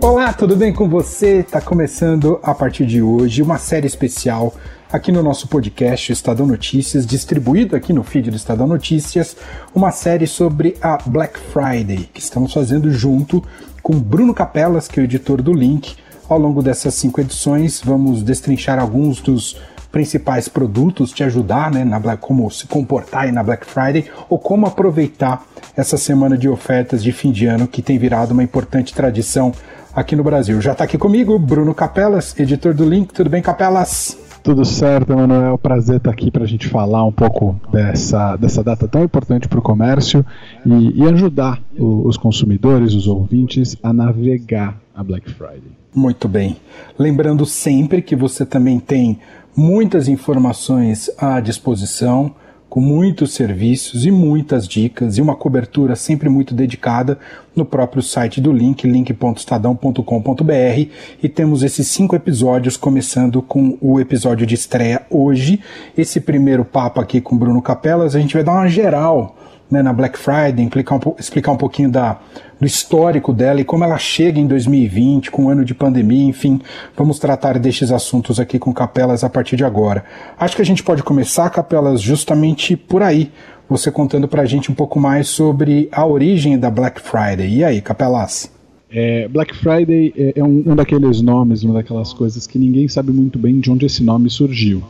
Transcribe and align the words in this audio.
Olá, 0.00 0.32
tudo 0.32 0.54
bem 0.54 0.72
com 0.72 0.88
você? 0.88 1.38
Está 1.38 1.60
começando 1.60 2.38
a 2.42 2.54
partir 2.54 2.84
de 2.84 3.00
hoje 3.00 3.40
uma 3.40 3.58
série 3.58 3.86
especial 3.86 4.54
aqui 4.92 5.10
no 5.10 5.22
nosso 5.22 5.48
podcast 5.48 6.12
Estadão 6.12 6.46
Notícias, 6.46 7.06
distribuído 7.06 7.74
aqui 7.74 7.92
no 7.92 8.04
feed 8.04 8.30
do 8.30 8.36
Estadão 8.36 8.66
Notícias, 8.66 9.36
uma 9.74 9.90
série 9.90 10.26
sobre 10.26 10.76
a 10.80 10.98
Black 11.06 11.38
Friday, 11.38 12.08
que 12.12 12.20
estamos 12.20 12.52
fazendo 12.52 12.92
junto 12.92 13.42
com 13.82 13.98
Bruno 13.98 14.32
Capelas, 14.34 14.86
que 14.86 15.00
é 15.00 15.02
o 15.02 15.04
editor 15.04 15.42
do 15.42 15.52
Link. 15.52 15.96
Ao 16.28 16.38
longo 16.38 16.62
dessas 16.62 16.94
cinco 16.94 17.20
edições, 17.20 17.80
vamos 17.84 18.22
destrinchar 18.22 18.78
alguns 18.78 19.20
dos 19.20 19.56
principais 19.94 20.48
produtos, 20.48 21.12
te 21.12 21.22
ajudar, 21.22 21.70
né, 21.70 21.84
na 21.84 22.00
Black, 22.00 22.20
como 22.20 22.50
se 22.50 22.66
comportar 22.66 23.22
aí 23.22 23.30
na 23.30 23.44
Black 23.44 23.64
Friday 23.64 24.06
ou 24.28 24.40
como 24.40 24.66
aproveitar 24.66 25.46
essa 25.76 25.96
semana 25.96 26.36
de 26.36 26.48
ofertas 26.48 27.00
de 27.00 27.12
fim 27.12 27.30
de 27.30 27.46
ano 27.46 27.68
que 27.68 27.80
tem 27.80 27.96
virado 27.96 28.32
uma 28.32 28.42
importante 28.42 28.92
tradição 28.92 29.52
aqui 29.94 30.16
no 30.16 30.24
Brasil. 30.24 30.60
Já 30.60 30.72
está 30.72 30.82
aqui 30.82 30.98
comigo 30.98 31.38
Bruno 31.38 31.72
Capelas, 31.72 32.34
editor 32.36 32.74
do 32.74 32.84
Link. 32.84 33.14
Tudo 33.14 33.30
bem, 33.30 33.40
Capelas? 33.40 34.18
Tudo 34.42 34.64
certo, 34.64 35.12
Emanuel. 35.12 35.56
Prazer 35.56 35.98
estar 35.98 36.10
aqui 36.10 36.28
para 36.28 36.42
a 36.42 36.46
gente 36.48 36.66
falar 36.68 37.04
um 37.04 37.12
pouco 37.12 37.54
dessa, 37.70 38.34
dessa 38.34 38.64
data 38.64 38.88
tão 38.88 39.04
importante 39.04 39.46
para 39.46 39.60
o 39.60 39.62
comércio 39.62 40.26
e, 40.66 41.02
e 41.02 41.04
ajudar 41.04 41.62
o, 41.78 42.08
os 42.08 42.16
consumidores, 42.16 42.94
os 42.94 43.06
ouvintes, 43.06 43.76
a 43.80 43.92
navegar 43.92 44.76
a 44.92 45.04
Black 45.04 45.30
Friday. 45.30 45.72
Muito 45.94 46.26
bem. 46.26 46.56
Lembrando 46.98 47.46
sempre 47.46 48.02
que 48.02 48.16
você 48.16 48.44
também 48.44 48.80
tem 48.80 49.20
muitas 49.56 50.08
informações 50.08 51.10
à 51.18 51.40
disposição 51.40 52.34
com 52.74 52.80
muitos 52.80 53.34
serviços 53.34 54.04
e 54.04 54.10
muitas 54.10 54.66
dicas 54.66 55.16
e 55.16 55.22
uma 55.22 55.36
cobertura 55.36 55.94
sempre 55.94 56.28
muito 56.28 56.52
dedicada 56.52 57.16
no 57.54 57.64
próprio 57.64 58.02
site 58.02 58.40
do 58.40 58.52
Link, 58.52 58.84
link.estadão.com.br. 58.84 60.90
E 61.22 61.28
temos 61.28 61.62
esses 61.62 61.86
cinco 61.86 62.16
episódios, 62.16 62.76
começando 62.76 63.40
com 63.40 63.78
o 63.80 64.00
episódio 64.00 64.44
de 64.44 64.56
estreia 64.56 65.06
hoje. 65.08 65.60
Esse 65.96 66.20
primeiro 66.20 66.64
papo 66.64 67.00
aqui 67.00 67.20
com 67.20 67.38
Bruno 67.38 67.62
Capelas, 67.62 68.16
a 68.16 68.18
gente 68.18 68.34
vai 68.34 68.42
dar 68.42 68.54
uma 68.54 68.66
geral 68.66 69.36
né, 69.70 69.82
na 69.82 69.92
Black 69.92 70.18
Friday, 70.18 70.64
explicar 70.64 70.96
um, 70.96 71.14
explicar 71.18 71.52
um 71.52 71.56
pouquinho 71.56 71.90
da, 71.90 72.18
do 72.60 72.66
histórico 72.66 73.32
dela 73.32 73.60
e 73.60 73.64
como 73.64 73.84
ela 73.84 73.98
chega 73.98 74.38
em 74.38 74.46
2020, 74.46 75.30
com 75.30 75.42
o 75.42 75.46
um 75.46 75.48
ano 75.50 75.64
de 75.64 75.74
pandemia, 75.74 76.24
enfim, 76.24 76.60
vamos 76.96 77.18
tratar 77.18 77.58
destes 77.58 77.90
assuntos 77.90 78.38
aqui 78.38 78.58
com 78.58 78.72
Capelas 78.72 79.24
a 79.24 79.30
partir 79.30 79.56
de 79.56 79.64
agora. 79.64 80.04
Acho 80.38 80.56
que 80.56 80.62
a 80.62 80.66
gente 80.66 80.82
pode 80.82 81.02
começar, 81.02 81.50
Capelas, 81.50 82.00
justamente 82.00 82.76
por 82.76 83.02
aí, 83.02 83.30
você 83.68 83.90
contando 83.90 84.28
pra 84.28 84.44
gente 84.44 84.70
um 84.70 84.74
pouco 84.74 85.00
mais 85.00 85.28
sobre 85.28 85.88
a 85.90 86.06
origem 86.06 86.58
da 86.58 86.70
Black 86.70 87.00
Friday. 87.00 87.56
E 87.56 87.64
aí, 87.64 87.80
Capelas? 87.80 88.52
É, 88.90 89.26
Black 89.26 89.56
Friday 89.56 90.14
é, 90.16 90.34
é 90.36 90.44
um, 90.44 90.62
um 90.66 90.76
daqueles 90.76 91.20
nomes, 91.20 91.64
uma 91.64 91.74
daquelas 91.74 92.12
coisas 92.12 92.46
que 92.46 92.58
ninguém 92.58 92.86
sabe 92.86 93.10
muito 93.10 93.38
bem 93.38 93.58
de 93.58 93.70
onde 93.70 93.86
esse 93.86 94.04
nome 94.04 94.30
surgiu. 94.30 94.84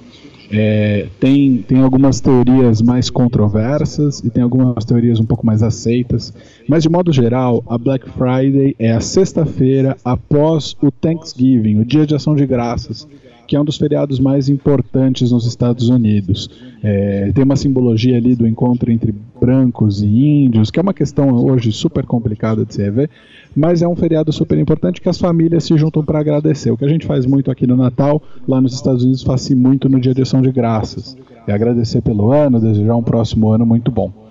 É, 0.50 1.08
tem, 1.18 1.58
tem 1.58 1.80
algumas 1.80 2.20
teorias 2.20 2.82
mais 2.82 3.08
controversas 3.10 4.20
e 4.20 4.30
tem 4.30 4.42
algumas 4.42 4.84
teorias 4.84 5.18
um 5.18 5.24
pouco 5.24 5.44
mais 5.44 5.62
aceitas, 5.62 6.34
mas 6.68 6.82
de 6.82 6.88
modo 6.88 7.12
geral, 7.12 7.62
a 7.66 7.78
Black 7.78 8.08
Friday 8.10 8.74
é 8.78 8.92
a 8.92 9.00
sexta-feira 9.00 9.96
após 10.04 10.76
o 10.82 10.90
Thanksgiving, 10.90 11.80
o 11.80 11.84
Dia 11.84 12.06
de 12.06 12.14
Ação 12.14 12.34
de 12.34 12.46
Graças, 12.46 13.06
que 13.46 13.56
é 13.56 13.60
um 13.60 13.64
dos 13.64 13.76
feriados 13.76 14.18
mais 14.18 14.48
importantes 14.48 15.30
nos 15.30 15.46
Estados 15.46 15.88
Unidos. 15.88 16.48
É, 16.82 17.30
tem 17.32 17.44
uma 17.44 17.56
simbologia 17.56 18.16
ali 18.16 18.34
do 18.34 18.46
encontro 18.46 18.90
entre 18.90 19.14
brancos 19.40 20.02
e 20.02 20.06
índios, 20.06 20.70
que 20.70 20.78
é 20.78 20.82
uma 20.82 20.94
questão 20.94 21.34
hoje 21.44 21.72
super 21.72 22.06
complicada 22.06 22.64
de 22.64 22.74
se 22.74 22.82
rever, 22.82 23.10
mas 23.54 23.82
é 23.82 23.88
um 23.88 23.94
feriado 23.94 24.32
super 24.32 24.58
importante 24.58 25.00
que 25.00 25.08
as 25.08 25.18
famílias 25.18 25.64
se 25.64 25.76
juntam 25.76 26.04
para 26.04 26.18
agradecer. 26.18 26.70
O 26.70 26.76
que 26.76 26.84
a 26.84 26.88
gente 26.88 27.06
faz 27.06 27.26
muito 27.26 27.50
aqui 27.50 27.66
no 27.66 27.76
Natal, 27.76 28.22
lá 28.48 28.60
nos 28.60 28.74
Estados 28.74 29.02
Unidos, 29.02 29.22
faz-se 29.22 29.54
muito 29.54 29.88
no 29.88 30.00
Dia 30.00 30.14
de 30.14 30.22
Ação 30.22 30.42
de 30.42 30.50
Graças. 30.50 31.16
É 31.46 31.52
agradecer 31.52 32.00
pelo 32.00 32.32
ano, 32.32 32.60
desejar 32.60 32.96
um 32.96 33.02
próximo 33.02 33.50
ano 33.50 33.66
muito 33.66 33.90
bom. 33.90 34.23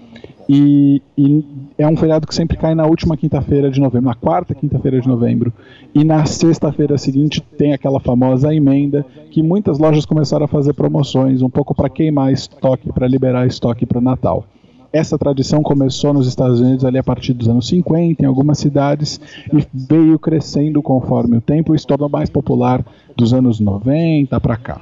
E, 0.48 1.02
e, 1.18 1.44
é 1.78 1.88
um 1.88 1.96
feriado 1.96 2.28
que 2.28 2.36
sempre 2.36 2.58
cai 2.58 2.76
na 2.76 2.86
última 2.86 3.16
quinta-feira 3.16 3.70
de 3.72 3.80
novembro, 3.80 4.10
na 4.10 4.16
quarta 4.16 4.54
quinta-feira 4.54 5.00
de 5.00 5.08
novembro. 5.08 5.54
E 5.94 6.04
na 6.04 6.26
sexta-feira 6.26 6.98
seguinte 6.98 7.42
tem 7.58 7.74
aquela 7.74 8.00
famosa 8.00 8.54
emenda 8.54 9.06
que 9.32 9.42
muitas 9.42 9.80
lojas 9.80 10.06
começaram 10.06 10.46
a 10.46 10.48
fazer 10.48 10.74
promoções, 10.74 11.42
um 11.42 11.50
pouco 11.50 11.74
para 11.74 11.90
queimar 11.90 12.32
estoque, 12.32 12.92
para 12.92 13.08
liberar 13.08 13.48
estoque 13.48 13.86
para 13.86 14.00
o 14.00 14.02
Natal. 14.02 14.46
Essa 14.92 15.18
tradição 15.18 15.64
começou 15.64 16.14
nos 16.14 16.28
Estados 16.28 16.60
Unidos 16.62 16.86
ali 16.86 17.00
a 17.00 17.04
partir 17.04 17.34
dos 17.34 17.50
anos 17.50 17.68
50, 17.68 18.22
em 18.22 18.28
algumas 18.28 18.60
cidades, 18.60 19.20
e 19.52 19.66
veio 19.74 20.20
crescendo 20.20 20.84
conforme 20.84 21.38
o 21.38 21.42
tempo 21.42 21.74
e 21.74 21.80
se 21.80 21.88
tornou 21.88 22.08
mais 22.08 22.30
popular 22.30 22.86
dos 23.18 23.34
anos 23.34 23.60
90 23.60 24.40
para 24.40 24.56
cá. 24.56 24.80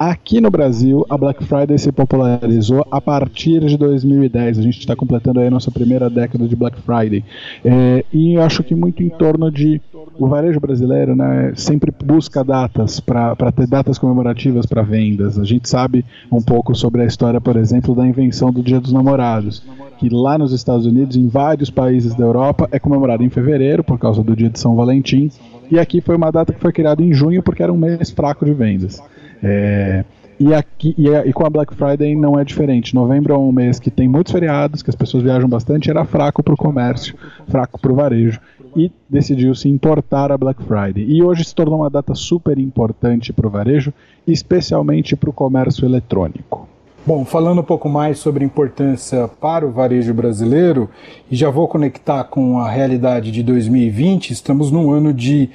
Aqui 0.00 0.40
no 0.40 0.50
Brasil, 0.50 1.04
a 1.10 1.18
Black 1.18 1.44
Friday 1.44 1.76
se 1.76 1.92
popularizou 1.92 2.86
a 2.90 3.02
partir 3.02 3.60
de 3.66 3.76
2010. 3.76 4.58
A 4.58 4.62
gente 4.62 4.78
está 4.78 4.96
completando 4.96 5.40
aí 5.40 5.48
a 5.48 5.50
nossa 5.50 5.70
primeira 5.70 6.08
década 6.08 6.48
de 6.48 6.56
Black 6.56 6.80
Friday. 6.80 7.22
É, 7.62 8.02
e 8.10 8.34
acho 8.38 8.64
que 8.64 8.74
muito 8.74 9.02
em 9.02 9.10
torno 9.10 9.50
de. 9.50 9.78
O 10.18 10.26
varejo 10.26 10.58
brasileiro 10.58 11.14
né, 11.14 11.52
sempre 11.54 11.92
busca 12.02 12.42
datas 12.42 12.98
para 12.98 13.52
ter 13.54 13.66
datas 13.66 13.98
comemorativas 13.98 14.64
para 14.64 14.80
vendas. 14.80 15.38
A 15.38 15.44
gente 15.44 15.68
sabe 15.68 16.02
um 16.32 16.40
pouco 16.40 16.74
sobre 16.74 17.02
a 17.02 17.04
história, 17.04 17.38
por 17.38 17.56
exemplo, 17.56 17.94
da 17.94 18.06
invenção 18.06 18.50
do 18.50 18.62
Dia 18.62 18.80
dos 18.80 18.94
Namorados, 18.94 19.62
que 19.98 20.08
lá 20.08 20.38
nos 20.38 20.54
Estados 20.54 20.86
Unidos, 20.86 21.14
em 21.14 21.28
vários 21.28 21.68
países 21.68 22.14
da 22.14 22.24
Europa, 22.24 22.66
é 22.72 22.78
comemorado 22.78 23.22
em 23.22 23.28
fevereiro, 23.28 23.84
por 23.84 23.98
causa 23.98 24.22
do 24.22 24.34
Dia 24.34 24.48
de 24.48 24.58
São 24.58 24.74
Valentim. 24.74 25.30
E 25.70 25.78
aqui 25.78 26.00
foi 26.00 26.16
uma 26.16 26.30
data 26.30 26.54
que 26.54 26.60
foi 26.60 26.72
criada 26.72 27.02
em 27.02 27.12
junho, 27.12 27.42
porque 27.42 27.62
era 27.62 27.70
um 27.70 27.76
mês 27.76 28.10
fraco 28.10 28.46
de 28.46 28.54
vendas. 28.54 29.02
É, 29.42 30.04
e, 30.38 30.54
aqui, 30.54 30.94
e, 30.96 31.08
e, 31.08 31.32
com 31.32 31.44
a 31.44 31.50
Black 31.50 31.74
Friday 31.74 32.16
não 32.16 32.38
é 32.38 32.44
diferente. 32.44 32.94
Novembro 32.94 33.34
é 33.34 33.38
um 33.38 33.52
mês 33.52 33.78
que 33.78 33.90
tem 33.90 34.08
muitos 34.08 34.32
feriados, 34.32 34.82
que 34.82 34.88
as 34.88 34.96
pessoas 34.96 35.22
viajam 35.22 35.48
bastante, 35.48 35.90
era 35.90 36.04
fraco 36.04 36.42
para 36.42 36.54
o 36.54 36.56
comércio, 36.56 37.14
fraco 37.46 37.78
para 37.78 37.92
o 37.92 37.94
varejo. 37.94 38.40
E 38.74 38.90
decidiu-se 39.08 39.68
importar 39.68 40.32
a 40.32 40.38
Black 40.38 40.62
Friday. 40.62 41.04
E 41.04 41.22
hoje 41.22 41.44
se 41.44 41.54
tornou 41.54 41.80
uma 41.80 41.90
data 41.90 42.14
super 42.14 42.58
importante 42.58 43.32
para 43.32 43.46
o 43.46 43.50
varejo, 43.50 43.92
especialmente 44.26 45.14
para 45.14 45.28
o 45.28 45.32
comércio 45.32 45.84
eletrônico. 45.84 46.68
Bom, 47.04 47.24
falando 47.24 47.60
um 47.60 47.64
pouco 47.64 47.88
mais 47.88 48.18
sobre 48.18 48.44
importância 48.44 49.26
para 49.26 49.66
o 49.66 49.70
varejo 49.70 50.14
brasileiro, 50.14 50.88
e 51.30 51.34
já 51.34 51.50
vou 51.50 51.66
conectar 51.66 52.24
com 52.24 52.58
a 52.58 52.70
realidade 52.70 53.30
de 53.30 53.42
2020, 53.42 54.30
estamos 54.30 54.70
num 54.70 54.90
ano 54.90 55.12
de 55.12 55.50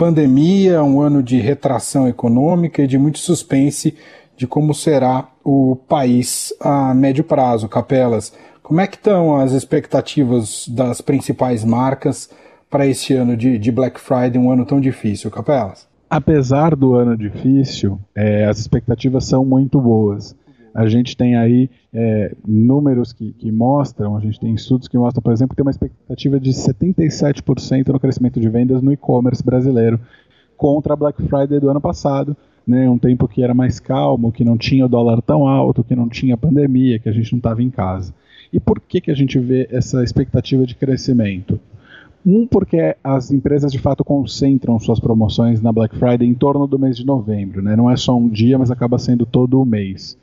pandemia, 0.00 0.82
um 0.82 1.02
ano 1.02 1.22
de 1.22 1.38
retração 1.38 2.08
econômica 2.08 2.80
e 2.80 2.86
de 2.86 2.96
muito 2.96 3.18
suspense 3.18 3.94
de 4.34 4.46
como 4.46 4.72
será 4.72 5.28
o 5.44 5.76
país 5.76 6.54
a 6.58 6.94
médio 6.94 7.22
prazo. 7.22 7.68
Capelas, 7.68 8.32
como 8.62 8.80
é 8.80 8.86
que 8.86 8.96
estão 8.96 9.36
as 9.36 9.52
expectativas 9.52 10.66
das 10.66 11.02
principais 11.02 11.66
marcas 11.66 12.30
para 12.70 12.86
esse 12.86 13.12
ano 13.12 13.36
de, 13.36 13.58
de, 13.58 13.70
Black 13.70 14.00
Friday, 14.00 14.38
um 14.40 14.50
ano 14.50 14.64
tão 14.64 14.80
difícil, 14.80 15.30
Capelas? 15.30 15.86
Apesar 16.08 16.74
do 16.74 16.94
ano 16.94 17.14
difícil, 17.14 18.00
é, 18.14 18.46
as 18.46 18.58
expectativas 18.58 19.26
são 19.26 19.44
muito 19.44 19.78
boas. 19.78 20.34
A 20.74 20.88
gente 20.88 21.16
tem 21.16 21.36
aí 21.36 21.68
é, 21.92 22.34
números 22.46 23.12
que, 23.12 23.32
que, 23.32 23.50
mostram, 23.50 24.16
a 24.16 24.20
gente 24.20 24.38
tem 24.38 24.54
estudos 24.54 24.88
que 24.88 24.96
mostram, 24.96 25.22
por 25.22 25.32
exemplo, 25.32 25.50
que 25.50 25.56
tem 25.56 25.64
uma 25.64 25.70
expectativa 25.70 26.38
de 26.38 26.50
77% 26.50 27.88
no 27.88 28.00
crescimento 28.00 28.40
de 28.40 28.48
vendas 28.48 28.80
no 28.82 28.92
e-commerce 28.92 29.42
brasileiro 29.42 30.00
contra 30.56 30.92
a 30.92 30.96
Black 30.96 31.22
Friday 31.22 31.58
do 31.58 31.70
ano 31.70 31.80
passado, 31.80 32.36
né, 32.66 32.88
um 32.88 32.98
tempo 32.98 33.26
que 33.26 33.42
era 33.42 33.54
mais 33.54 33.80
calmo, 33.80 34.30
que 34.30 34.44
não 34.44 34.56
tinha 34.56 34.84
o 34.84 34.88
dólar 34.88 35.20
tão 35.22 35.48
alto, 35.48 35.82
que 35.82 35.96
não 35.96 36.08
tinha 36.08 36.36
pandemia, 36.36 36.98
que 36.98 37.08
a 37.08 37.12
gente 37.12 37.32
não 37.32 37.38
estava 37.38 37.62
em 37.62 37.70
casa. 37.70 38.14
E 38.52 38.60
por 38.60 38.80
que, 38.80 39.00
que 39.00 39.10
a 39.10 39.14
gente 39.14 39.38
vê 39.38 39.68
essa 39.70 40.04
expectativa 40.04 40.66
de 40.66 40.74
crescimento? 40.74 41.58
Um, 42.24 42.46
porque 42.46 42.94
as 43.02 43.30
empresas 43.30 43.72
de 43.72 43.78
fato 43.78 44.04
concentram 44.04 44.78
suas 44.78 45.00
promoções 45.00 45.62
na 45.62 45.72
Black 45.72 45.96
Friday 45.96 46.28
em 46.28 46.34
torno 46.34 46.66
do 46.66 46.78
mês 46.78 46.96
de 46.96 47.06
novembro, 47.06 47.62
né? 47.62 47.74
não 47.74 47.90
é 47.90 47.96
só 47.96 48.16
um 48.16 48.28
dia, 48.28 48.58
mas 48.58 48.70
acaba 48.70 48.98
sendo 48.98 49.24
todo 49.24 49.60
o 49.60 49.64
mês. 49.64 50.18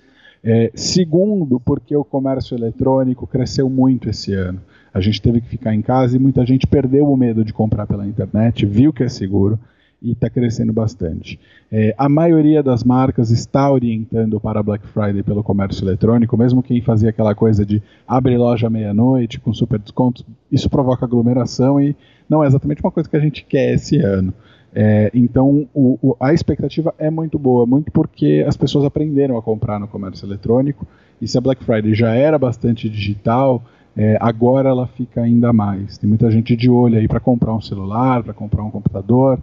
É, 0.50 0.72
segundo, 0.74 1.60
porque 1.60 1.94
o 1.94 2.06
comércio 2.06 2.56
eletrônico 2.56 3.28
cresceu 3.28 3.70
muito 3.70 4.10
esse 4.10 4.34
ano. 4.34 4.62
A 4.94 5.02
gente 5.02 5.22
teve 5.22 5.42
que 5.42 5.50
ficar 5.50 5.76
em 5.76 5.82
casa 5.82 6.16
e 6.16 6.20
muita 6.20 6.46
gente 6.46 6.66
perdeu 6.66 7.12
o 7.12 7.18
medo 7.18 7.44
de 7.44 7.52
comprar 7.52 7.86
pela 7.86 8.08
internet, 8.08 8.66
viu 8.66 8.94
que 8.94 9.04
é 9.04 9.10
seguro 9.10 9.60
e 10.02 10.14
está 10.14 10.30
crescendo 10.30 10.72
bastante. 10.72 11.38
É, 11.70 11.94
a 11.98 12.08
maioria 12.08 12.64
das 12.64 12.82
marcas 12.82 13.30
está 13.30 13.70
orientando 13.70 14.40
para 14.40 14.64
Black 14.64 14.88
Friday 14.88 15.22
pelo 15.22 15.44
comércio 15.44 15.84
eletrônico, 15.84 16.38
mesmo 16.38 16.64
quem 16.64 16.80
fazia 16.80 17.10
aquela 17.10 17.36
coisa 17.36 17.66
de 17.66 17.84
abrir 18.08 18.38
loja 18.38 18.70
meia-noite 18.70 19.42
com 19.42 19.54
super 19.54 19.78
descontos, 19.78 20.24
isso 20.50 20.70
provoca 20.70 21.06
aglomeração 21.06 21.78
e 21.78 21.94
não 22.30 22.42
é 22.42 22.48
exatamente 22.48 22.82
uma 22.82 22.92
coisa 22.92 23.10
que 23.10 23.18
a 23.18 23.22
gente 23.22 23.44
quer 23.44 23.74
esse 23.74 23.98
ano. 23.98 24.34
É, 24.74 25.10
então 25.14 25.68
o, 25.74 25.98
o, 26.02 26.18
a 26.20 26.34
expectativa 26.34 26.94
é 26.98 27.10
muito 27.10 27.40
boa, 27.40 27.66
muito 27.66 27.92
porque 27.92 28.46
as 28.48 28.56
pessoas 28.56 28.86
aprenderam 28.86 29.38
a 29.38 29.42
comprar 29.42 29.80
no 29.80 29.88
comércio 29.88 30.26
eletrônico. 30.26 30.86
E 31.22 31.28
se 31.28 31.38
a 31.38 31.42
Black 31.42 31.64
Friday 31.64 31.96
já 31.96 32.14
era 32.14 32.38
bastante 32.38 32.90
digital, 32.90 33.64
é, 33.96 34.18
agora 34.22 34.70
ela 34.70 34.86
fica 34.86 35.22
ainda 35.22 35.52
mais. 35.52 35.98
Tem 35.98 36.08
muita 36.08 36.30
gente 36.30 36.56
de 36.56 36.70
olho 36.70 37.00
aí 37.00 37.08
para 37.08 37.20
comprar 37.20 37.54
um 37.56 37.62
celular, 37.62 38.22
para 38.24 38.34
comprar 38.34 38.64
um 38.64 38.70
computador, 38.70 39.40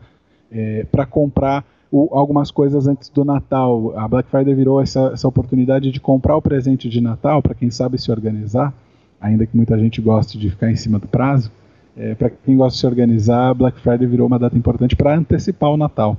é, 0.53 0.87
para 0.91 1.05
comprar 1.05 1.65
o, 1.91 2.09
algumas 2.17 2.53
coisas 2.53 2.87
antes 2.87 3.09
do 3.09 3.25
Natal. 3.25 3.93
A 3.97 4.07
Black 4.07 4.31
Friday 4.31 4.55
virou 4.55 4.81
essa, 4.81 5.11
essa 5.13 5.27
oportunidade 5.27 5.91
de 5.91 6.01
comprar 6.01 6.37
o 6.37 6.43
presente 6.43 6.89
de 6.89 7.01
Natal 7.01 7.43
para 7.43 7.55
quem 7.55 7.71
sabe 7.71 8.01
se 8.01 8.13
organizar, 8.13 8.73
ainda 9.21 9.45
que 9.45 9.57
muita 9.57 9.77
gente 9.77 10.01
goste 10.01 10.39
de 10.39 10.51
ficar 10.51 10.71
em 10.71 10.77
cima 10.77 11.01
do 11.01 11.09
prazo. 11.09 11.51
É, 11.97 12.15
para 12.15 12.31
quem 12.31 12.57
gosta 12.57 12.75
de 12.75 12.81
se 12.81 12.87
organizar, 12.87 13.55
Black 13.55 13.81
Friday 13.81 14.07
virou 14.07 14.27
uma 14.27 14.39
data 14.39 14.57
importante 14.57 14.97
para 14.97 15.17
antecipar 15.17 15.71
o 15.71 15.77
Natal. 15.77 16.17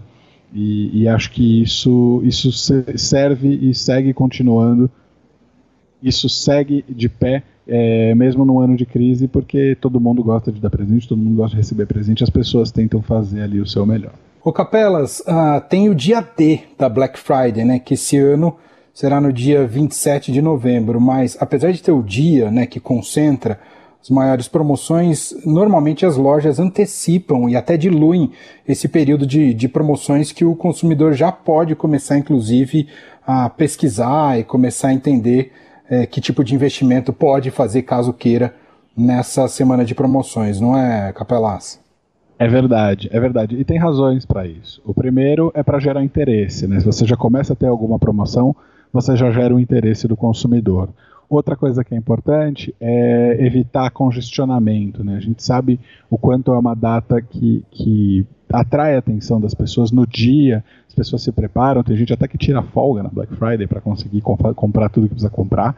E, 0.53 1.01
e, 1.01 1.07
acho 1.07 1.31
que 1.31 1.61
isso, 1.61 2.21
isso 2.23 2.51
serve 2.51 3.49
e 3.49 3.73
segue 3.73 4.13
continuando. 4.13 4.89
Isso 6.01 6.29
segue 6.29 6.85
de 6.87 7.09
pé, 7.09 7.43
é, 7.67 8.15
mesmo 8.15 8.45
no 8.45 8.59
ano 8.59 8.77
de 8.77 8.85
crise, 8.85 9.27
porque 9.27 9.75
todo 9.81 9.99
mundo 9.99 10.23
gosta 10.23 10.51
de 10.51 10.61
dar 10.61 10.69
presente, 10.69 11.07
todo 11.07 11.17
mundo 11.17 11.35
gosta 11.35 11.51
de 11.51 11.57
receber 11.57 11.87
presente, 11.87 12.23
as 12.23 12.29
pessoas 12.29 12.71
tentam 12.71 13.01
fazer 13.01 13.41
ali 13.41 13.59
o 13.59 13.65
seu 13.65 13.85
melhor. 13.85 14.13
Ô 14.43 14.53
Capelas, 14.53 15.21
uh, 15.21 15.59
tem 15.67 15.89
o 15.89 15.95
dia 15.95 16.21
D 16.21 16.59
da 16.77 16.87
Black 16.87 17.17
Friday, 17.17 17.65
né? 17.65 17.79
Que 17.79 17.95
esse 17.95 18.15
ano 18.15 18.55
será 18.93 19.19
no 19.19 19.33
dia 19.33 19.67
27 19.67 20.31
de 20.31 20.41
novembro, 20.41 21.01
mas 21.01 21.35
apesar 21.41 21.71
de 21.71 21.83
ter 21.83 21.91
o 21.91 22.01
dia, 22.01 22.49
né, 22.49 22.65
que 22.65 22.79
concentra 22.79 23.59
as 24.05 24.09
maiores 24.11 24.47
promoções, 24.47 25.33
normalmente 25.43 26.05
as 26.05 26.15
lojas 26.15 26.59
antecipam 26.59 27.49
e 27.49 27.55
até 27.55 27.75
diluem 27.75 28.29
esse 28.67 28.87
período 28.87 29.25
de, 29.25 29.51
de 29.51 29.67
promoções 29.67 30.31
que 30.31 30.45
o 30.45 30.55
consumidor 30.55 31.13
já 31.13 31.31
pode 31.31 31.75
começar, 31.75 32.15
inclusive, 32.15 32.87
a 33.25 33.49
pesquisar 33.49 34.39
e 34.39 34.43
começar 34.43 34.89
a 34.89 34.93
entender 34.93 35.51
é, 35.89 36.05
que 36.05 36.21
tipo 36.21 36.43
de 36.43 36.53
investimento 36.53 37.11
pode 37.11 37.49
fazer 37.49 37.81
caso 37.81 38.13
queira 38.13 38.53
nessa 38.95 39.47
semana 39.47 39.83
de 39.83 39.95
promoções, 39.95 40.59
não 40.59 40.77
é, 40.77 41.11
Capelaz? 41.11 41.83
É 42.37 42.47
verdade, 42.47 43.09
é 43.11 43.19
verdade. 43.19 43.55
E 43.55 43.63
tem 43.63 43.79
razões 43.79 44.23
para 44.23 44.45
isso. 44.45 44.83
O 44.85 44.93
primeiro 44.93 45.51
é 45.55 45.63
para 45.63 45.79
gerar 45.79 46.03
interesse, 46.03 46.67
né? 46.67 46.79
Se 46.79 46.85
você 46.85 47.07
já 47.07 47.17
começa 47.17 47.53
a 47.53 47.55
ter 47.55 47.67
alguma 47.67 47.97
promoção, 47.97 48.55
você 48.93 49.15
já 49.15 49.31
gera 49.31 49.55
o 49.55 49.59
interesse 49.59 50.07
do 50.07 50.15
consumidor. 50.15 50.89
Outra 51.29 51.55
coisa 51.55 51.83
que 51.83 51.93
é 51.93 51.97
importante 51.97 52.73
é 52.79 53.37
evitar 53.45 53.89
congestionamento. 53.91 55.03
Né? 55.03 55.15
A 55.15 55.19
gente 55.19 55.43
sabe 55.43 55.79
o 56.09 56.17
quanto 56.17 56.53
é 56.53 56.57
uma 56.57 56.75
data 56.75 57.21
que, 57.21 57.63
que 57.71 58.25
atrai 58.51 58.95
a 58.95 58.99
atenção 58.99 59.41
das 59.41 59.53
pessoas 59.53 59.91
no 59.91 60.05
dia, 60.05 60.63
as 60.87 60.93
pessoas 60.93 61.23
se 61.23 61.31
preparam, 61.31 61.83
tem 61.83 61.95
gente 61.95 62.13
até 62.13 62.27
que 62.27 62.37
tira 62.37 62.61
folga 62.61 63.03
na 63.03 63.09
Black 63.09 63.35
Friday 63.35 63.67
para 63.67 63.81
conseguir 63.81 64.21
comp 64.21 64.41
comprar 64.55 64.89
tudo 64.89 65.07
que 65.07 65.15
precisa 65.15 65.29
comprar. 65.29 65.75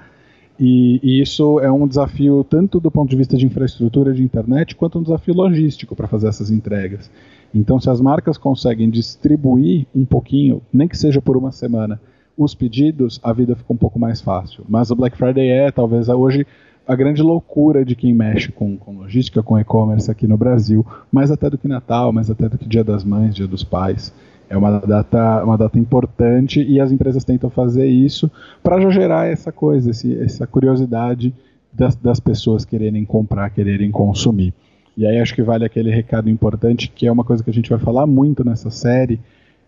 E, 0.60 1.00
e, 1.04 1.22
isso 1.22 1.60
é 1.60 1.72
um 1.72 1.88
desafio 1.88 2.44
tanto 2.44 2.80
do 2.80 2.90
ponto 2.90 3.10
de 3.10 3.16
vista 3.16 3.38
de 3.38 3.46
infraestrutura 3.46 4.12
de 4.12 4.24
internet, 4.24 4.76
quanto 4.76 4.98
um 4.98 5.04
desafio 5.04 5.36
logístico 5.36 5.96
para 5.96 6.08
fazer 6.08 6.28
essas 6.28 6.50
entregas. 6.50 7.12
Então, 7.54 7.80
se 7.80 7.90
as 7.90 8.02
marcas 8.02 8.38
conseguem 8.38 8.90
distribuir 8.90 9.86
um 9.96 10.04
pouquinho, 10.04 10.62
nem 10.74 10.88
que 10.88 10.98
seja 10.98 11.22
por 11.22 11.38
uma 11.38 11.52
semana, 11.52 12.00
os 12.38 12.54
pedidos, 12.54 13.20
a 13.24 13.34
vida 13.34 13.56
fica 13.56 13.74
um 13.74 13.78
pouco 13.78 13.98
mais 13.98 14.22
fácil. 14.22 14.64
Mas 14.70 14.92
o 14.92 14.96
Black 14.96 15.18
Friday 15.18 15.50
é, 15.50 15.72
talvez, 15.72 16.08
hoje 16.08 16.46
a 16.88 16.96
grande 16.96 17.22
loucura 17.22 17.84
de 17.84 17.96
quem 17.96 18.14
mexe 18.14 18.52
com, 18.52 18.78
com 18.78 18.96
logística, 18.98 19.44
com 19.44 19.60
e-commerce 19.60 20.10
aqui 20.10 20.26
no 20.26 20.38
Brasil, 20.38 20.86
mais 21.12 21.32
até 21.32 21.50
do 21.50 21.58
que 21.58 21.68
Natal, 21.68 22.14
mais 22.14 22.30
até 22.30 22.48
do 22.48 22.58
que 22.58 22.68
Dia 22.68 22.84
das 22.84 23.04
Mães, 23.04 23.36
Dia 23.36 23.48
dos 23.48 23.64
Pais. 23.64 24.14
É 24.50 24.56
uma 24.56 24.80
data, 24.80 25.44
uma 25.44 25.58
data 25.58 25.78
importante 25.78 26.64
e 26.64 26.80
as 26.80 26.92
empresas 26.92 27.26
tentam 27.26 27.50
fazer 27.50 27.88
isso 27.88 28.32
para 28.64 28.80
já 28.80 28.90
gerar 28.90 29.28
essa 29.28 29.52
coisa, 29.52 29.92
esse, 29.92 30.18
essa 30.22 30.48
curiosidade 30.48 31.34
das, 31.74 31.96
das 31.96 32.22
pessoas 32.22 32.64
quererem 32.64 33.04
comprar, 33.04 33.50
quererem 33.50 33.92
consumir. 33.92 34.54
E 34.96 35.06
aí 35.06 35.20
acho 35.20 35.36
que 35.36 35.44
vale 35.44 35.66
aquele 35.66 35.92
recado 35.92 36.30
importante, 36.30 36.90
que 36.96 37.06
é 37.06 37.12
uma 37.12 37.26
coisa 37.26 37.44
que 37.44 37.50
a 37.50 37.54
gente 37.54 37.70
vai 37.70 37.78
falar 37.78 38.08
muito 38.08 38.44
nessa 38.44 38.70
série. 38.72 39.20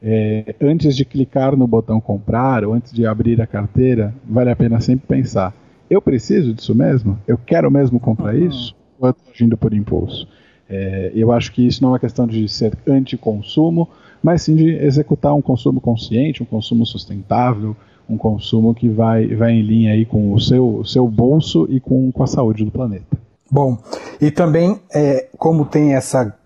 É, 0.01 0.55
antes 0.61 0.95
de 0.95 1.03
clicar 1.03 1.55
no 1.55 1.67
botão 1.67 1.99
comprar 1.99 2.63
ou 2.63 2.73
antes 2.73 2.93
de 2.93 3.05
abrir 3.05 3.41
a 3.41 3.47
carteira, 3.47 4.13
vale 4.27 4.49
a 4.49 4.55
pena 4.55 4.79
sempre 4.79 5.05
pensar: 5.07 5.53
eu 5.89 6.01
preciso 6.01 6.53
disso 6.53 6.73
mesmo? 6.73 7.17
Eu 7.27 7.37
quero 7.37 7.69
mesmo 7.69 7.99
comprar 7.99 8.33
uhum. 8.33 8.47
isso? 8.47 8.75
Ou 8.99 9.09
eu 9.09 9.11
estou 9.11 9.33
agindo 9.33 9.57
por 9.57 9.73
impulso? 9.73 10.27
É, 10.69 11.11
eu 11.15 11.31
acho 11.31 11.51
que 11.51 11.65
isso 11.65 11.81
não 11.81 11.89
é 11.89 11.93
uma 11.93 11.99
questão 11.99 12.27
de 12.27 12.47
ser 12.47 12.77
anti-consumo, 12.87 13.89
mas 14.21 14.43
sim 14.43 14.55
de 14.55 14.69
executar 14.69 15.33
um 15.33 15.41
consumo 15.41 15.81
consciente, 15.81 16.43
um 16.43 16.45
consumo 16.45 16.85
sustentável, 16.85 17.75
um 18.07 18.17
consumo 18.17 18.73
que 18.73 18.87
vai, 18.87 19.27
vai 19.27 19.53
em 19.53 19.61
linha 19.61 19.93
aí 19.93 20.05
com 20.05 20.31
o 20.31 20.39
seu, 20.39 20.77
o 20.77 20.85
seu 20.85 21.07
bolso 21.07 21.67
e 21.69 21.79
com, 21.79 22.11
com 22.11 22.23
a 22.23 22.27
saúde 22.27 22.63
do 22.63 22.71
planeta. 22.71 23.17
Bom, 23.51 23.77
e 24.21 24.29
também, 24.29 24.79
é, 24.93 25.27
como 25.37 25.65
tem 25.65 25.95
essa, 25.95 26.37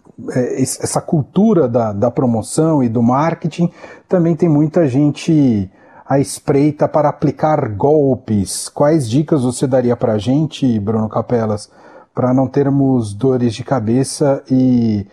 essa 0.55 1.01
cultura 1.01 1.67
da, 1.67 1.91
da 1.91 2.11
promoção 2.11 2.83
e 2.83 2.89
do 2.89 3.01
marketing, 3.01 3.71
também 4.07 4.35
tem 4.35 4.47
muita 4.47 4.87
gente 4.87 5.69
à 6.07 6.19
espreita 6.19 6.87
para 6.87 7.09
aplicar 7.09 7.69
golpes. 7.69 8.69
Quais 8.69 9.09
dicas 9.09 9.43
você 9.43 9.65
daria 9.65 9.95
para 9.95 10.13
a 10.13 10.17
gente, 10.17 10.79
Bruno 10.79 11.09
Capelas, 11.09 11.69
para 12.13 12.33
não 12.33 12.47
termos 12.47 13.13
dores 13.13 13.55
de 13.55 13.63
cabeça 13.63 14.43
e 14.49 15.07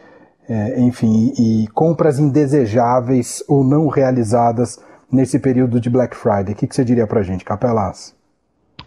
é, 0.49 0.81
enfim, 0.81 1.32
e, 1.38 1.69
compras 1.69 2.19
indesejáveis 2.19 3.41
ou 3.47 3.62
não 3.62 3.87
realizadas 3.87 4.81
nesse 5.11 5.38
período 5.38 5.81
de 5.81 5.88
Black 5.88 6.17
Friday. 6.17 6.55
O 6.55 6.56
que, 6.56 6.67
que 6.67 6.75
você 6.75 6.85
diria 6.85 7.06
para 7.06 7.20
a 7.20 7.23
gente, 7.23 7.44
Capelaz? 7.44 8.12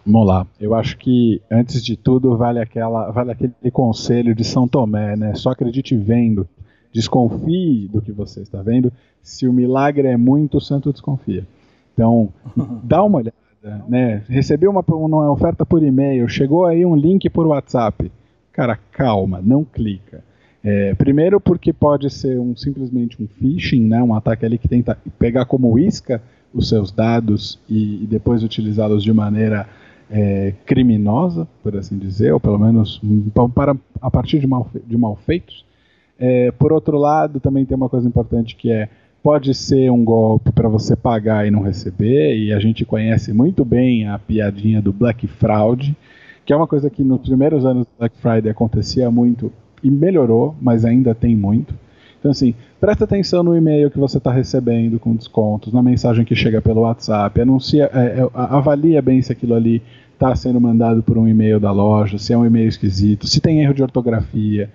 Vamos 0.05 0.27
lá. 0.27 0.47
Eu 0.59 0.73
acho 0.75 0.97
que, 0.97 1.41
antes 1.50 1.83
de 1.83 1.95
tudo, 1.95 2.35
vale, 2.35 2.59
aquela, 2.59 3.11
vale 3.11 3.31
aquele 3.31 3.53
conselho 3.71 4.35
de 4.35 4.44
São 4.44 4.67
Tomé, 4.67 5.15
né? 5.15 5.33
Só 5.35 5.51
acredite 5.51 5.95
vendo. 5.95 6.47
Desconfie 6.91 7.88
do 7.88 8.01
que 8.01 8.11
você 8.11 8.41
está 8.41 8.61
vendo. 8.61 8.91
Se 9.21 9.47
o 9.47 9.53
milagre 9.53 10.07
é 10.07 10.17
muito, 10.17 10.57
o 10.57 10.61
santo 10.61 10.91
desconfia. 10.91 11.47
Então, 11.94 12.29
dá 12.83 13.03
uma 13.03 13.19
olhada. 13.19 13.35
Né? 13.88 14.23
Recebeu 14.27 14.69
uma, 14.69 14.83
uma 14.88 15.31
oferta 15.31 15.65
por 15.65 15.81
e-mail, 15.81 16.27
chegou 16.27 16.65
aí 16.65 16.85
um 16.85 16.95
link 16.95 17.29
por 17.29 17.47
WhatsApp. 17.47 18.11
Cara, 18.51 18.77
calma, 18.91 19.41
não 19.41 19.63
clica 19.63 20.21
é, 20.63 20.94
primeiro 20.95 21.41
porque 21.41 21.73
pode 21.73 22.09
ser 22.09 22.39
um, 22.39 22.55
simplesmente 22.55 23.21
um 23.21 23.27
phishing, 23.27 23.85
né, 23.85 24.01
um 24.01 24.15
ataque 24.15 24.45
ali 24.45 24.57
que 24.57 24.67
tenta 24.67 24.97
pegar 25.19 25.45
como 25.45 25.77
isca 25.77 26.21
os 26.53 26.69
seus 26.69 26.91
dados 26.91 27.59
e, 27.69 28.03
e 28.03 28.07
depois 28.07 28.44
utilizá-los 28.44 29.03
de 29.03 29.11
maneira 29.11 29.67
é, 30.09 30.53
criminosa, 30.65 31.47
por 31.61 31.75
assim 31.75 31.97
dizer, 31.97 32.33
ou 32.33 32.39
pelo 32.39 32.60
menos 32.60 33.01
para, 33.53 33.75
a 34.01 34.12
partir 34.12 34.39
de, 34.39 34.48
de 34.86 34.98
malfeitos. 34.98 35.65
É, 36.19 36.51
por 36.51 36.72
outro 36.72 36.98
lado, 36.98 37.39
também 37.39 37.65
tem 37.65 37.75
uma 37.75 37.89
coisa 37.89 38.07
importante 38.07 38.55
que 38.55 38.72
é 38.72 38.89
pode 39.24 39.53
ser 39.53 39.89
um 39.89 40.03
golpe 40.03 40.51
para 40.51 40.67
você 40.67 40.98
pagar 40.98 41.48
e 41.48 41.51
não 41.51 41.62
receber, 41.62 42.38
e 42.38 42.51
a 42.51 42.60
gente 42.60 42.83
conhece 42.83 43.31
muito 43.31 43.63
bem 43.63 44.05
a 44.05 44.19
piadinha 44.19 44.81
do 44.81 44.91
Black 44.91 45.25
Fraud, 45.27 45.95
que 46.45 46.51
é 46.51 46.55
uma 46.55 46.67
coisa 46.67 46.89
que 46.89 47.05
nos 47.05 47.22
primeiros 47.22 47.65
anos 47.65 47.86
do 47.86 47.91
Black 47.98 48.17
Friday 48.17 48.51
acontecia 48.51 49.10
muito 49.10 49.50
e 49.81 49.89
melhorou, 49.89 50.53
mas 50.62 50.83
ainda 50.83 51.15
tem 51.15 51.38
muito. 51.38 51.74
Então, 52.24 52.32
assim, 52.32 52.56
presta 52.80 53.03
atenção 53.03 53.44
no 53.44 53.53
e-mail 53.53 53.92
que 53.92 54.00
você 54.00 54.18
está 54.18 54.32
recebendo 54.32 54.98
com 54.98 55.13
descontos, 55.13 55.74
na 55.74 55.84
mensagem 55.84 56.24
que 56.24 56.34
chega 56.34 56.62
pelo 56.62 56.84
WhatsApp, 56.84 57.42
anuncia, 57.42 57.92
é, 57.94 58.22
é, 58.22 58.30
avalia 58.34 59.01
bem 59.01 59.22
se 59.22 59.34
aquilo 59.34 59.53
ali 59.53 59.82
está 60.13 60.34
sendo 60.34 60.62
mandado 60.62 61.03
por 61.03 61.18
um 61.18 61.27
e-mail 61.27 61.60
da 61.60 61.70
loja, 61.70 62.18
se 62.18 62.32
é 62.32 62.38
um 62.38 62.46
e-mail 62.46 62.70
esquisito, 62.70 63.27
se 63.27 63.42
tem 63.42 63.60
erro 63.60 63.74
de 63.74 63.84
ortografia. 63.84 64.70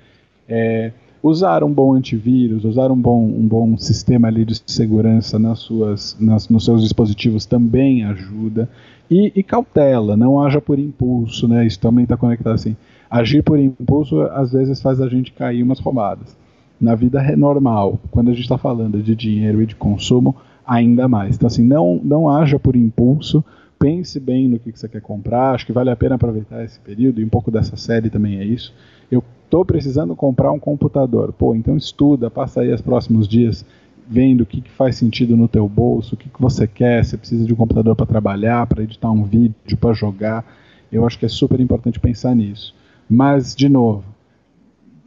É, 0.46 0.92
usar 1.22 1.64
um 1.64 1.72
bom 1.72 1.94
antivírus, 1.94 2.66
usar 2.66 2.90
um 2.90 3.00
bom, 3.00 3.24
um 3.24 3.48
bom 3.48 3.78
sistema 3.78 4.28
ali 4.28 4.44
de 4.44 4.60
segurança 4.66 5.38
nas 5.38 5.60
suas, 5.60 6.18
nas, 6.20 6.50
nos 6.50 6.66
seus 6.66 6.82
dispositivos 6.82 7.46
também 7.46 8.04
ajuda. 8.04 8.68
E, 9.10 9.32
e 9.34 9.42
cautela, 9.42 10.18
não 10.18 10.38
haja 10.38 10.60
por 10.60 10.78
impulso, 10.78 11.48
né? 11.48 11.66
Isso 11.66 11.80
também 11.80 12.02
está 12.02 12.14
conectado 12.14 12.52
assim 12.52 12.76
agir 13.10 13.42
por 13.42 13.58
impulso 13.58 14.20
às 14.20 14.52
vezes 14.52 14.82
faz 14.82 15.00
a 15.00 15.08
gente 15.08 15.32
cair 15.32 15.62
umas 15.62 15.80
roubadas. 15.80 16.36
Na 16.80 16.94
vida 16.94 17.20
normal, 17.36 17.98
quando 18.10 18.28
a 18.28 18.32
gente 18.32 18.42
está 18.42 18.56
falando 18.56 19.02
de 19.02 19.14
dinheiro 19.14 19.62
e 19.62 19.66
de 19.66 19.74
consumo, 19.74 20.36
ainda 20.66 21.08
mais. 21.08 21.36
Então, 21.36 21.46
assim, 21.46 21.64
não, 21.64 22.00
não 22.04 22.28
haja 22.28 22.58
por 22.58 22.76
impulso, 22.76 23.44
pense 23.78 24.20
bem 24.20 24.48
no 24.48 24.58
que, 24.58 24.70
que 24.70 24.78
você 24.78 24.88
quer 24.88 25.00
comprar. 25.00 25.54
Acho 25.54 25.66
que 25.66 25.72
vale 25.72 25.90
a 25.90 25.96
pena 25.96 26.16
aproveitar 26.16 26.62
esse 26.62 26.78
período, 26.80 27.20
e 27.20 27.24
um 27.24 27.28
pouco 27.28 27.50
dessa 27.50 27.76
série 27.76 28.10
também 28.10 28.38
é 28.38 28.44
isso. 28.44 28.74
Eu 29.10 29.22
estou 29.44 29.64
precisando 29.64 30.14
comprar 30.14 30.52
um 30.52 30.58
computador. 30.58 31.32
Pô, 31.32 31.54
então 31.54 31.76
estuda, 31.76 32.30
passa 32.30 32.60
aí 32.60 32.72
os 32.72 32.82
próximos 32.82 33.26
dias 33.26 33.64
vendo 34.06 34.42
o 34.42 34.46
que, 34.46 34.60
que 34.60 34.70
faz 34.70 34.96
sentido 34.96 35.36
no 35.36 35.46
teu 35.46 35.68
bolso, 35.68 36.14
o 36.14 36.18
que, 36.18 36.30
que 36.30 36.40
você 36.40 36.66
quer, 36.66 37.04
você 37.04 37.16
precisa 37.16 37.44
de 37.44 37.52
um 37.52 37.56
computador 37.56 37.94
para 37.94 38.06
trabalhar, 38.06 38.66
para 38.66 38.82
editar 38.82 39.10
um 39.10 39.24
vídeo, 39.24 39.76
para 39.78 39.92
jogar. 39.92 40.44
Eu 40.90 41.06
acho 41.06 41.18
que 41.18 41.26
é 41.26 41.28
super 41.28 41.60
importante 41.60 42.00
pensar 42.00 42.34
nisso. 42.34 42.74
Mas, 43.08 43.54
de 43.54 43.68
novo, 43.68 44.04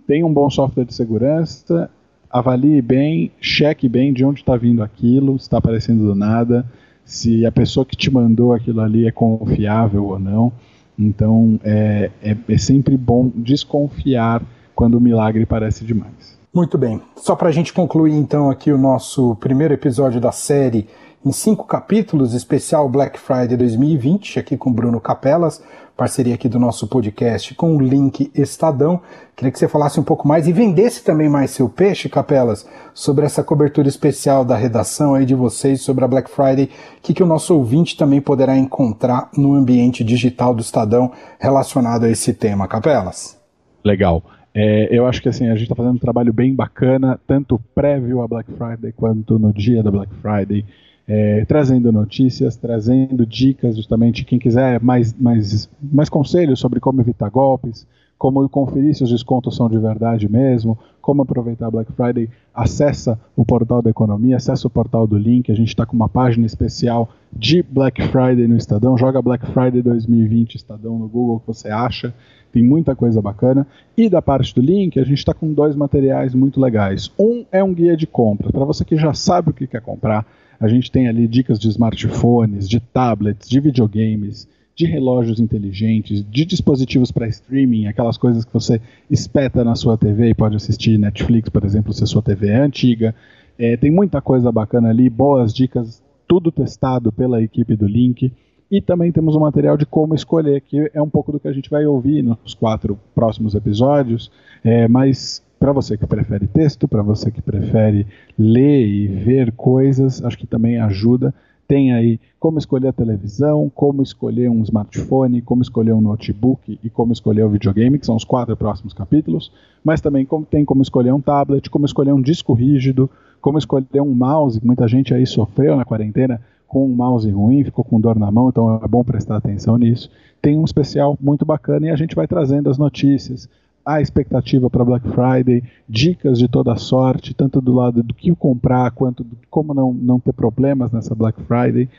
tem 0.08 0.24
um 0.24 0.34
bom 0.34 0.50
software 0.50 0.86
de 0.86 0.93
segurança, 0.93 1.89
avalie 2.29 2.81
bem, 2.81 3.31
cheque 3.39 3.88
bem 3.89 4.13
de 4.13 4.24
onde 4.24 4.39
está 4.39 4.55
vindo 4.55 4.81
aquilo, 4.81 5.38
se 5.38 5.46
está 5.46 5.58
aparecendo 5.58 6.05
do 6.05 6.15
nada, 6.15 6.65
se 7.03 7.46
a 7.46 7.51
pessoa 7.51 7.86
que 7.86 7.96
te 7.96 8.12
mandou 8.12 8.53
aquilo 8.53 8.81
ali 8.81 9.08
é 9.08 9.12
confiável 9.12 10.05
ou 10.05 10.20
não. 10.20 10.51
Então 10.98 11.60
é, 11.63 12.12
é, 12.22 12.38
é 12.48 12.58
sempre 12.58 12.96
bom 12.96 13.31
desconfiar 13.36 14.43
quando 14.75 14.96
o 14.96 15.01
milagre 15.01 15.46
parece 15.46 15.84
demais. 15.84 16.39
Muito 16.53 16.77
bem. 16.77 17.01
Só 17.15 17.36
para 17.36 17.50
a 17.50 17.51
gente 17.51 17.72
concluir 17.72 18.13
então 18.13 18.50
aqui 18.50 18.72
o 18.72 18.77
nosso 18.77 19.36
primeiro 19.36 19.74
episódio 19.74 20.20
da 20.20 20.31
série 20.31 20.88
em 21.24 21.31
cinco 21.31 21.65
capítulos, 21.65 22.34
especial 22.34 22.89
Black 22.89 23.20
Friday 23.20 23.55
2020, 23.55 24.39
aqui 24.39 24.58
com 24.58 24.74
Bruno 24.74 25.00
Capelas, 25.00 25.62
parceria 26.01 26.34
aqui 26.34 26.50
do 26.50 26.58
nosso 26.58 26.88
podcast 26.88 27.53
com 27.53 27.75
o 27.75 27.79
link 27.79 28.31
Estadão. 28.34 29.00
Queria 29.36 29.51
que 29.51 29.60
você 29.60 29.67
falasse 29.67 30.00
um 30.00 30.03
pouco 30.03 30.27
mais 30.27 30.48
e 30.48 30.51
vendesse 30.51 31.03
também 31.03 31.29
mais 31.29 31.51
seu 31.51 31.70
peixe, 31.70 32.10
Capelas, 32.10 32.67
sobre 32.91 33.24
essa 33.24 33.43
cobertura 33.43 33.88
especial 33.88 34.43
da 34.43 34.55
redação 34.55 35.13
aí 35.13 35.27
de 35.27 35.36
vocês 35.36 35.84
sobre 35.84 36.03
a 36.03 36.08
Black 36.08 36.27
Friday, 36.31 36.72
que, 37.03 37.13
que 37.13 37.22
o 37.22 37.25
nosso 37.27 37.55
ouvinte 37.55 37.96
também 37.96 38.20
poderá 38.20 38.58
encontrar 38.58 39.29
no 39.38 39.53
ambiente 39.53 40.03
digital 40.03 40.55
do 40.55 40.62
Estadão 40.62 41.12
relacionado 41.39 42.05
a 42.05 42.10
esse 42.10 42.34
tema, 42.34 42.67
Capelas. 42.67 43.39
Legal. 43.86 44.24
É, 44.55 44.88
eu 44.89 45.05
acho 45.05 45.22
que 45.22 45.29
assim, 45.29 45.50
a 45.50 45.53
gente 45.53 45.63
está 45.65 45.75
fazendo 45.75 45.98
um 45.98 46.00
trabalho 46.00 46.34
bem 46.34 46.55
bacana, 46.55 47.20
tanto 47.27 47.62
prévio 47.75 48.24
à 48.24 48.27
Black 48.27 48.51
Friday 48.53 48.91
quanto 48.91 49.38
no 49.38 49.53
dia 49.53 49.84
da 49.84 49.91
Black 49.91 50.12
Friday 50.15 50.65
é, 51.13 51.44
trazendo 51.44 51.91
notícias, 51.91 52.56
trazendo 52.56 53.25
dicas, 53.25 53.75
justamente 53.75 54.24
quem 54.24 54.39
quiser 54.39 54.82
mais, 54.82 55.13
mais, 55.20 55.70
mais 55.82 56.08
conselhos 56.08 56.58
sobre 56.58 56.80
como 56.80 57.01
evitar 57.01 57.30
golpes, 57.30 57.86
como 58.22 58.48
conferir 58.48 58.94
se 58.94 59.04
os 59.04 59.10
descontos 59.10 59.56
são 59.56 59.68
de 59.68 59.80
verdade 59.80 60.32
mesmo, 60.32 60.78
como 61.01 61.24
aproveitar 61.24 61.72
Black 61.72 61.92
Friday, 61.92 62.30
acessa 62.54 63.20
o 63.36 63.44
portal 63.44 63.82
da 63.82 63.90
economia, 63.90 64.38
acessa 64.38 64.68
o 64.68 64.70
portal 64.70 65.08
do 65.08 65.18
link, 65.18 65.51
a 65.51 65.56
gente 65.56 65.70
está 65.70 65.88
com 65.88 65.96
uma 65.96 66.08
página 66.08 66.46
especial 66.46 67.10
de 67.34 67.63
Black 67.63 68.00
Friday 68.10 68.48
no 68.48 68.56
Estadão, 68.56 68.96
joga 68.96 69.20
Black 69.24 69.48
Friday 69.48 69.82
2020 69.82 70.54
Estadão 70.54 71.00
no 71.00 71.08
Google 71.08 71.40
que 71.40 71.48
você 71.48 71.70
acha, 71.70 72.13
tem 72.51 72.62
muita 72.62 72.96
coisa 72.96 73.20
bacana. 73.24 73.66
E 73.98 74.08
da 74.08 74.22
parte 74.22 74.54
do 74.54 74.62
link, 74.62 75.00
a 75.00 75.04
gente 75.04 75.18
está 75.18 75.34
com 75.34 75.51
dois 75.51 75.75
materiais 75.75 76.36
muito 76.36 76.62
legais. 76.62 77.12
Um 77.18 77.44
é 77.51 77.63
um 77.63 77.74
guia 77.74 77.98
de 77.98 78.06
compras, 78.06 78.51
para 78.51 78.66
você 78.66 78.86
que 78.86 78.98
já 78.98 79.16
sabe 79.16 79.50
o 79.50 79.54
que 79.54 79.66
quer 79.66 79.82
comprar, 79.82 80.28
a 80.60 80.68
gente 80.68 80.92
tem 80.92 81.08
ali 81.08 81.28
dicas 81.28 81.58
de 81.58 81.70
smartphones, 81.70 82.70
de 82.70 82.80
tablets, 82.80 83.50
de 83.50 83.60
videogames, 83.60 84.48
de 84.75 84.86
relógios 84.86 85.40
inteligentes, 85.40 86.24
de 86.30 86.46
dispositivos 86.46 87.12
para 87.12 87.28
streaming, 87.28 87.88
aquelas 87.88 88.18
coisas 88.18 88.46
que 88.46 88.54
você 88.54 88.82
espeta 89.10 89.63
na 89.63 89.75
sua 89.75 89.98
TV 89.98 90.30
e 90.30 90.34
pode 90.34 90.56
assistir 90.56 90.98
Netflix, 90.98 91.50
por 91.50 91.63
exemplo, 91.66 91.94
se 91.94 92.04
a 92.04 92.08
sua 92.08 92.22
TV 92.22 92.48
é 92.48 92.62
antiga. 92.62 93.13
É, 93.58 93.78
tem 93.78 93.92
muita 93.92 94.22
coisa 94.22 94.51
bacana 94.51 94.90
ali, 94.90 95.10
boas 95.10 95.54
dicas, 95.54 96.01
tudo 96.28 96.51
testado 96.51 97.12
pela 97.12 97.42
equipe 97.42 97.75
do 97.75 97.86
Link. 97.86 98.32
E 98.72 98.80
também 98.80 99.12
temos 99.12 99.36
um 99.36 99.42
material 99.42 99.75
de 99.75 99.86
como 99.86 100.16
escolher, 100.16 100.62
que 100.62 100.90
é 100.94 101.01
um 101.01 101.10
pouco 101.10 101.34
do 101.34 101.40
que 101.40 101.48
a 101.48 101.54
gente 101.54 101.70
vai 101.70 101.86
ouvir 101.86 102.24
nos 102.24 102.54
quatro 102.54 102.98
próximos 103.13 103.54
episódios, 103.54 104.32
é, 104.63 104.88
mas 104.88 105.44
para 105.60 105.74
você 105.74 105.96
que 105.96 106.08
prefere 106.08 106.48
texto, 106.48 106.88
para 106.88 107.04
você 107.04 107.30
que 107.30 107.42
prefere 107.42 108.08
ler 108.40 108.88
e 108.88 109.08
ver 109.08 109.51
coisas, 109.51 110.24
acho 110.24 110.38
que 110.38 110.48
também 110.48 110.80
ajuda. 110.80 111.32
Tem 111.72 111.94
aí 111.94 112.20
como 112.38 112.58
escolher 112.58 112.90
a 112.90 112.92
televisão, 112.92 113.72
como 113.74 114.04
escolher 114.04 114.50
um 114.50 114.62
smartphone, 114.62 115.42
como 115.42 115.62
escolher 115.62 115.94
um 115.94 116.01
notebook 116.01 116.78
e 116.84 116.90
como 116.90 117.13
escolher 117.13 117.46
o 117.46 117.50
videogame, 117.50 117.98
que 117.98 118.06
são 118.06 118.18
os 118.18 118.25
quatro 118.25 118.58
próximos 118.58 118.94
capítulos. 118.94 119.54
Mas 119.82 120.01
também 120.01 120.25
como, 120.25 120.46
tem 120.46 120.66
como 120.66 120.82
escolher 120.82 121.13
um 121.13 121.22
tablet, 121.22 121.70
como 121.70 121.86
escolher 121.86 122.12
um 122.12 122.22
disco 122.22 122.51
rígido, 122.51 123.10
como 123.40 123.58
escolher 123.58 124.01
um 124.01 124.13
mouse, 124.13 124.60
que 124.60 124.68
muita 124.68 124.86
gente 124.86 125.13
aí 125.13 125.25
sofreu 125.25 125.78
na 125.78 125.86
quarentena 125.86 126.42
com 126.68 126.86
um 126.86 126.94
mouse 126.94 127.32
ruim, 127.32 127.63
ficou 127.63 127.86
com 127.86 128.01
dor 128.01 128.20
na 128.20 128.30
mão, 128.30 128.50
então 128.50 128.82
é 128.84 128.88
bom 128.90 129.01
prestar 129.01 129.38
atenção 129.38 129.78
nisso. 129.78 130.12
Tem 130.42 130.58
um 130.58 130.66
especial 130.66 131.18
muito 131.22 131.46
bacana 131.46 131.88
e 131.88 131.90
a 131.90 131.96
gente 131.96 132.16
vai 132.16 132.28
trazendo 132.28 132.70
as 132.70 132.78
notícias, 132.78 133.48
a 133.86 134.02
expectativa 134.02 134.70
para 134.70 134.86
Black 134.86 135.08
Friday, 135.10 135.64
dicas 135.88 136.38
de 136.38 136.48
toda 136.48 136.76
sorte, 136.76 137.34
tanto 137.34 137.60
do 137.62 137.74
lado 137.74 138.04
do 138.04 138.14
que 138.14 138.34
comprar, 138.36 138.92
quanto 138.92 139.24
de 139.24 139.36
como 139.50 139.74
não, 139.74 139.94
não 139.94 140.20
ter 140.20 140.34
problemas 140.34 140.92
nessa 140.92 141.16
Black 141.16 141.42
Friday, 141.44 141.90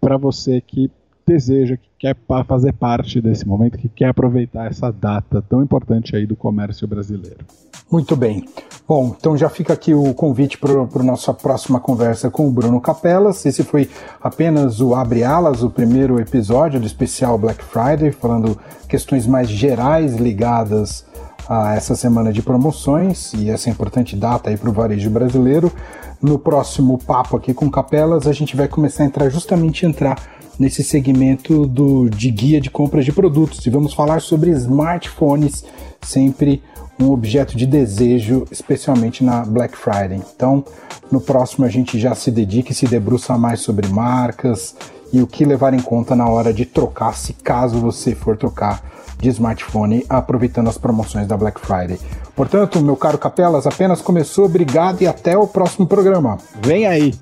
para 0.00 0.16
você 0.16 0.60
que 0.60 0.90
deseja, 1.26 1.76
que 1.76 1.88
quer 1.98 2.16
fazer 2.44 2.72
parte 2.72 3.20
desse 3.20 3.46
momento, 3.46 3.78
que 3.78 3.88
quer 3.88 4.08
aproveitar 4.08 4.66
essa 4.66 4.90
data 4.90 5.42
tão 5.48 5.62
importante 5.62 6.16
aí 6.16 6.26
do 6.26 6.36
comércio 6.36 6.86
brasileiro. 6.86 7.44
Muito 7.90 8.16
bem. 8.16 8.44
Bom, 8.88 9.14
então 9.18 9.36
já 9.36 9.48
fica 9.48 9.72
aqui 9.72 9.94
o 9.94 10.14
convite 10.14 10.58
para 10.58 10.72
a 10.72 11.02
nossa 11.02 11.32
próxima 11.32 11.78
conversa 11.78 12.30
com 12.30 12.48
o 12.48 12.50
Bruno 12.50 12.80
Capelas. 12.80 13.44
Esse 13.46 13.62
foi 13.62 13.88
apenas 14.20 14.80
o 14.80 14.94
Abre 14.94 15.22
Alas, 15.22 15.62
o 15.62 15.70
primeiro 15.70 16.18
episódio 16.18 16.80
do 16.80 16.86
especial 16.86 17.38
Black 17.38 17.62
Friday, 17.62 18.10
falando 18.10 18.58
questões 18.88 19.26
mais 19.26 19.48
gerais 19.48 20.16
ligadas 20.16 21.04
a 21.48 21.74
essa 21.74 21.94
semana 21.94 22.32
de 22.32 22.42
promoções 22.42 23.32
e 23.34 23.50
essa 23.50 23.70
importante 23.70 24.16
data 24.16 24.50
aí 24.50 24.56
para 24.56 24.70
o 24.70 24.72
varejo 24.72 25.10
brasileiro. 25.10 25.72
No 26.20 26.38
próximo 26.38 26.98
papo 26.98 27.36
aqui 27.36 27.52
com 27.52 27.70
Capelas, 27.70 28.26
a 28.26 28.32
gente 28.32 28.56
vai 28.56 28.68
começar 28.68 29.02
a 29.02 29.06
entrar 29.06 29.28
justamente 29.28 29.84
entrar 29.84 30.16
nesse 30.58 30.84
segmento 30.84 31.66
do, 31.66 32.08
de 32.08 32.30
guia 32.30 32.60
de 32.60 32.70
compras 32.70 33.04
de 33.04 33.12
produtos 33.12 33.64
e 33.66 33.70
vamos 33.70 33.94
falar 33.94 34.20
sobre 34.20 34.50
smartphones, 34.50 35.64
sempre 36.00 36.62
um 37.00 37.10
objeto 37.10 37.56
de 37.56 37.66
desejo, 37.66 38.46
especialmente 38.50 39.24
na 39.24 39.44
Black 39.44 39.76
Friday. 39.76 40.20
Então, 40.36 40.64
no 41.10 41.20
próximo 41.20 41.64
a 41.64 41.68
gente 41.68 41.98
já 41.98 42.14
se 42.14 42.30
dedica 42.30 42.70
e 42.70 42.74
se 42.74 42.86
debruça 42.86 43.36
mais 43.36 43.60
sobre 43.60 43.88
marcas 43.88 44.76
e 45.12 45.20
o 45.20 45.26
que 45.26 45.44
levar 45.44 45.74
em 45.74 45.80
conta 45.80 46.16
na 46.16 46.28
hora 46.28 46.52
de 46.52 46.64
trocar, 46.64 47.14
se 47.14 47.32
caso 47.34 47.78
você 47.78 48.14
for 48.14 48.36
trocar 48.36 48.82
de 49.18 49.28
smartphone, 49.28 50.04
aproveitando 50.08 50.68
as 50.68 50.78
promoções 50.78 51.26
da 51.28 51.36
Black 51.36 51.60
Friday. 51.60 51.98
Portanto, 52.34 52.80
meu 52.80 52.96
caro 52.96 53.18
Capelas, 53.18 53.66
apenas 53.66 54.00
começou. 54.00 54.46
Obrigado 54.46 55.02
e 55.02 55.06
até 55.06 55.36
o 55.36 55.46
próximo 55.46 55.86
programa. 55.86 56.38
Vem 56.60 56.86
aí! 56.86 57.14